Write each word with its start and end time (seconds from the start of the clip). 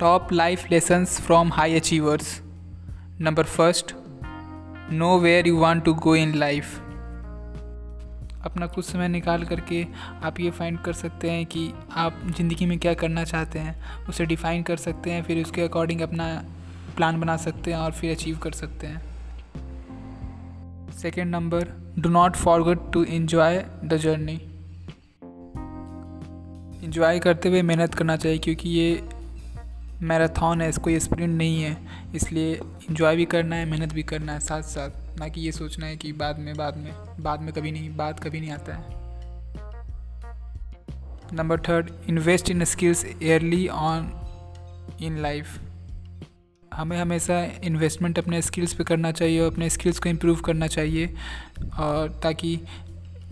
Top 0.00 0.32
life 0.32 0.70
lessons 0.70 1.20
from 1.20 1.52
high 1.52 1.74
achievers 1.74 2.40
number 3.20 3.44
first 3.44 3.94
know 4.92 5.18
where 5.18 5.46
you 5.48 5.58
want 5.58 5.84
to 5.84 5.94
go 5.94 6.14
in 6.16 6.34
life 6.34 6.76
अपना 8.44 8.66
कुछ 8.66 8.84
समय 8.84 9.08
निकाल 9.08 9.44
करके 9.44 9.86
आप 10.24 10.40
ये 10.40 10.50
फाइंड 10.50 10.78
कर 10.78 10.92
सकते 10.92 11.30
हैं 11.30 11.46
कि 11.46 11.70
आप 11.94 12.20
ज़िंदगी 12.26 12.66
में 12.66 12.78
क्या 12.78 12.94
करना 12.94 13.24
चाहते 13.24 13.58
हैं, 13.58 13.74
उसे 14.08 14.26
डिफ़ाइन 14.26 14.62
कर 14.62 14.76
सकते 14.76 15.10
हैं, 15.10 15.22
फिर 15.22 15.42
उसके 15.42 15.62
अकॉर्डिंग 15.62 16.00
अपना 16.00 16.26
प्लान 16.96 17.20
बना 17.20 17.36
सकते 17.36 17.70
हैं 17.70 17.78
और 17.78 17.92
फिर 17.92 18.10
अचीव 18.10 18.38
कर 18.38 18.52
सकते 18.52 18.86
हैं। 18.86 19.02
Second 20.98 21.30
number 21.30 21.66
do 21.98 22.08
not 22.08 22.36
forget 22.36 22.78
to 22.92 23.04
enjoy 23.04 23.64
the 23.84 23.96
journey 23.96 24.40
enjoy 26.84 27.18
करते 27.18 27.48
हुए 27.48 27.62
मेहनत 27.62 27.94
करना 27.94 28.16
चाहिए, 28.16 28.38
क्योंकि 28.38 28.68
ये 28.68 29.08
मैराथन 30.02 30.60
है, 30.62 30.68
इसको 30.68 30.90
ये 30.90 31.00
स्प्रिंट 31.00 31.36
नहीं 31.38 31.62
है, 31.62 31.76
इसलिए 32.14 32.54
इंजॉय 32.90 33.16
भी 33.16 33.24
करना 33.24 33.56
है, 33.56 33.64
मेहनत 33.64 33.92
भी 33.92 34.02
करना 34.02 34.32
है 34.32 34.40
साथ 34.40 34.62
साथ, 34.62 35.18
ना 35.18 35.28
कि 35.28 35.40
ये 35.40 35.52
सोचना 35.52 35.86
है 35.86 35.96
कि 35.96 36.12
बाद 36.12 36.38
में 36.38 36.56
बाद 36.56 36.76
में 36.76 36.92
बाद 37.20 37.40
में 37.40 37.52
कभी 37.54 37.72
नहीं, 37.72 37.96
बाद 37.96 38.20
कभी 38.20 38.40
नहीं 38.40 38.50
आता 38.50 38.74
है। 38.74 38.94
Number 41.32 41.60
third 41.60 41.90
invest 42.08 42.50
in 42.50 42.64
skills 42.64 43.04
early 43.04 43.66
on 43.68 44.10
in 45.00 45.18
life 45.18 45.58
हमें 46.74 46.96
हमेशा 46.98 47.40
इन्वेस्टमेंट 47.64 48.18
अपने 48.18 48.42
स्किल्स 48.42 48.74
पे 48.74 48.84
करना 48.84 49.12
चाहिए 49.12 49.40
और 49.40 49.52
अपने 49.52 49.70
स्किल्स 49.70 49.98
को 49.98 50.08
इम्प्रूव 50.08 50.40
करना 50.40 50.66
चाहिए, 50.66 51.14
और 51.78 52.20
ताकि 52.22 52.60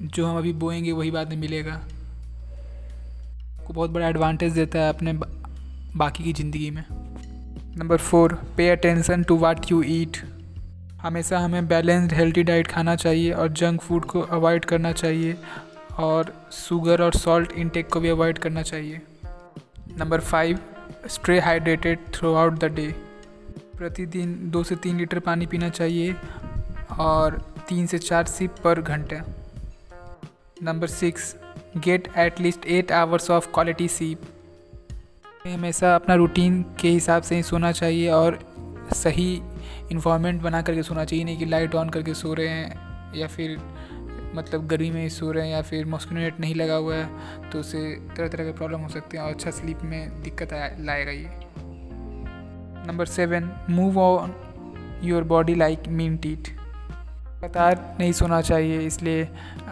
जो 0.01 0.27
हम 0.27 0.39
अभी 0.39 0.53
बोएँगे 0.53 0.93
वही 0.93 1.11
बाद 1.11 1.29
में 1.29 1.37
मिलेगा। 1.37 1.81
को 3.67 3.73
बहुत 3.73 3.91
बड़ा 3.91 4.09
एडवांटेज 4.09 4.53
देता 4.53 4.79
है 4.79 4.89
अपने 4.89 5.13
बाकी 5.97 6.25
की 6.25 6.33
ज़िंदगी 6.33 6.71
में। 6.71 6.85
नंबर 7.79 7.97
फोर 7.97 8.33
पे 8.57 8.69
attention 8.71 9.23
to 9.23 9.37
what 9.37 9.71
you 9.73 9.83
eat 9.83 10.17
हमेशा 11.03 11.39
हमें 11.39 11.67
बैलेंस्ड 11.69 12.13
हेल्दी 12.13 12.43
डाइट 12.43 12.67
खाना 12.67 12.95
चाहिए 12.97 13.33
और 13.33 13.49
जंक 13.53 13.81
फ़ूड 13.81 14.05
को 14.05 14.21
अवॉइड 14.21 14.65
करना 14.65 14.93
चाहिए 14.93 15.37
और 15.99 16.33
शुगर 16.53 17.03
और 17.03 17.15
सॉल्ट 17.15 17.53
इनटेक 17.53 17.89
को 17.89 18.01
भी 18.01 18.09
अवॉइड 18.09 18.39
करना 18.39 18.63
चाहिए। 18.63 19.01
Number 19.99 20.21
five 20.23 20.59
stay 21.07 21.39
hydrated 21.41 21.99
throughout 22.35 22.59
the 22.59 22.73
day 22.75 22.87
प्रतिदिन 23.79 24.37
दो 24.51 24.63
से 24.65 24.77
तीन 24.77 24.99
लीटर 24.99 25.19
पानी 25.21 25.47
पीना 25.47 25.69
चाहिए 25.71 26.15
और 27.01 27.39
तीन 27.69 27.87
से 27.87 27.99
चार 27.99 28.25
सिप 28.27 28.55
पर 28.65 28.81
घंटे। 28.81 29.21
Number 30.63 30.87
six 30.89 31.35
get 31.77 32.09
at 32.19 32.41
least 32.41 32.67
eight 32.69 32.93
hours 32.93 33.31
of 33.31 33.53
quality 33.55 33.89
sleep 33.89 34.23
हमेशा 35.47 35.95
अपना 35.95 36.15
रूटीन 36.15 36.63
के 36.81 36.89
हिसाब 36.89 37.23
से 37.23 37.37
ही 37.37 37.43
सोना 37.43 37.73
चाहिए 37.73 38.09
और 38.11 38.39
सही 38.95 39.43
इन्वायरमेंट 39.93 40.43
बना 40.43 40.63
करके 40.63 40.83
सोना 40.83 41.05
चाहिए, 41.05 41.25
नहीं 41.25 41.39
कि 41.39 41.45
लाइट 41.45 41.75
ऑन 41.75 41.89
करके 41.89 42.15
सो 42.15 42.35
रहे 42.35 42.49
हैं 42.49 43.13
या 43.17 43.27
फिर 43.27 43.59
मतलब 44.35 44.67
गर्मी 44.67 44.91
में 44.91 45.03
ही 45.03 45.11
सो 45.11 45.31
रहे 45.33 45.45
हैं 45.47 45.53
या 45.53 45.63
फिर 45.63 45.85
मॉस्किटो 45.87 46.21
नेट 46.21 46.41
नहीं 46.41 46.55
लगा 46.55 46.75
हुआ 46.75 46.95
है 46.97 47.51
तो 47.51 47.61
उससे 47.61 48.01
तरह 48.17 48.29
तरह 48.29 48.45
के 48.45 48.53
प्रॉब्लम 48.53 48.81
हो 48.81 48.89
सकते 48.89 49.17
हैं 49.17 49.25
और 49.25 49.31
अच्छा 49.31 49.51
स्लीप 49.51 49.83
में 49.83 50.23
दिक्कत 50.23 50.49
लाएगा 50.81 51.11
ये 51.11 51.31
number 52.89 53.07
seven 53.07 53.51
move 53.71 53.99
on 53.99 54.35
your 55.03 55.25
body 55.25 55.55
like 55.55 55.89
mean 55.89 56.17
tit 56.17 56.49
लगातार 57.45 57.97
नहीं 57.99 58.13
सोना 58.13 58.41
चाहिए, 58.43 58.79
इसलिए 58.81 59.29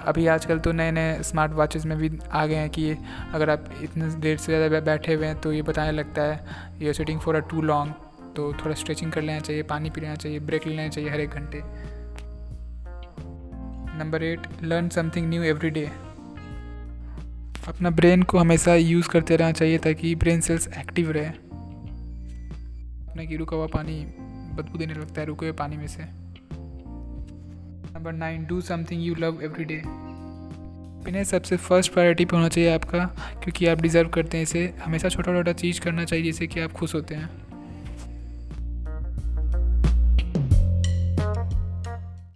अभी 0.07 0.27
आजकल 0.27 0.59
तो 0.59 0.73
नए 0.73 0.91
नए 0.91 1.23
स्मार्ट 1.23 1.53
वॉचेस 1.53 1.85
में 1.87 1.97
भी 1.99 2.11
आ 2.33 2.45
गए 2.47 2.55
हैं 2.55 2.71
कि 2.71 2.91
अगर 3.35 3.51
आप 3.51 3.65
इतने 3.83 4.09
देर 4.21 4.37
से 4.39 4.53
ज़्यादा 4.55 4.81
बैठे 4.83 5.15
हुए 5.15 5.27
हैं 5.27 5.41
तो 5.41 5.53
ये 5.53 5.63
बताने 5.63 5.93
लगता 5.93 6.23
है 6.23 6.77
you 6.83 6.93
sitting 6.93 7.21
for 7.21 7.37
a 7.37 7.41
too 7.51 7.63
long 7.63 7.93
तो 8.37 8.53
थोड़ा 8.55 8.75
स्ट्रेचिंग 8.75 9.13
कर 9.13 9.23
लेना 9.23 9.41
चाहिए, 9.41 9.63
पानी 9.65 9.91
पी 9.91 10.01
लेना 10.01 10.15
चाहिए 10.17 10.39
ब्रेक 10.41 10.67
लेना 10.67 10.89
चाहिए 10.89 11.11
हर 11.11 11.21
एक 11.21 11.31
घंटे। 11.31 11.61
Number 13.99 14.23
eight 14.23 14.47
learn 14.63 14.89
something 14.91 15.29
new 15.29 15.43
every 15.45 15.71
day 15.71 15.85
अपना 17.69 17.91
ब्रेन 17.93 18.23
को 18.23 18.39
हमेशा 18.39 18.75
यूज़ 18.75 19.09
करते 19.09 19.37
रहना 19.37 19.53
चाहिए 19.53 19.79
ताकि 19.81 20.15
ब्रेन 20.17 20.41
सेल्स 20.41 20.69
एक्टिव 20.79 21.11
रहे। 21.11 21.27
अपने 23.07 23.27
की 23.27 23.37
रुका 23.37 23.57
हुआ 23.57 23.67
पानी 23.69 24.05
बदबू 24.57 24.79
देने 24.79 24.95
लगता 24.95 25.21
है, 25.21 25.27
रुके 25.27 25.47
हुए 25.47 25.53
पानी 25.55 25.77
में 25.77 25.87
से। 25.89 26.03
Number 28.03 28.13
nine, 28.13 28.45
do 28.45 28.61
something 28.61 29.03
you 29.03 29.15
love 29.15 29.43
every 29.43 29.65
day. 29.65 29.75
इन्हें 31.09 31.25
सबसे 31.25 31.57
फ़र्स्ट 31.57 31.93
प्रायोरिटी 31.93 32.25
पे 32.25 32.37
होना 32.37 32.49
चाहिए 32.49 32.75
आपका, 32.75 33.05
क्योंकि 33.43 33.67
आप 33.67 33.81
डिज़र्व 33.81 34.09
करते 34.09 34.37
हैं 34.37 34.43
इसे। 34.43 34.75
हमेशा 34.85 35.09
छोटा 35.09 35.33
छोटा 35.33 35.53
चीज़ 35.53 35.81
करना 35.81 36.05
चाहिए 36.05 36.25
जिससे 36.25 36.47
कि 36.47 36.61
आप 36.61 36.73
खुश 36.73 36.95
होते 36.95 37.15
हैं। 37.15 37.31